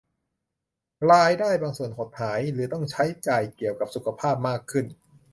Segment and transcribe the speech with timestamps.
[1.11, 4.85] รายได้บางส่วนหดหาย หรือต้องใช้จ่ายเกี่ยวกับสุขภาพมากขึ้น